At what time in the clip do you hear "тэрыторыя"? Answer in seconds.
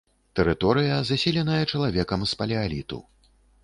0.37-0.95